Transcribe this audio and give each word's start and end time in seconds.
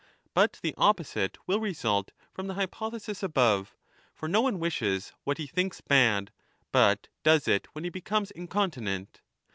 But 0.33 0.57
the 0.63 0.73
opposite 0.79 1.37
will 1.45 1.59
result 1.59 2.09
from 2.31 2.47
the 2.47 2.55
hypo 2.55 2.89
thesis 2.89 3.21
above; 3.21 3.75
for 4.15 4.27
no 4.27 4.41
one 4.41 4.57
wishes 4.59 5.13
what 5.25 5.37
he 5.37 5.45
thinks 5.45 5.79
bad, 5.79 6.31
but 6.71 7.09
does 7.21 7.47
it 7.47 7.67
when 7.73 7.83
he 7.83 7.91
becomes 7.91 8.29
^ 8.31 8.31
incontinent. 8.31 9.21